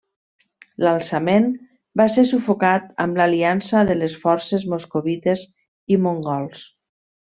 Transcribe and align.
L'alçament 0.85 1.45
va 2.01 2.07
ser 2.13 2.23
sufocat 2.29 2.89
amb 3.05 3.19
l'aliança 3.21 3.83
de 3.91 3.99
forces 4.25 4.67
moscovites 4.75 5.45
i 5.97 6.01
mongols. 6.07 6.65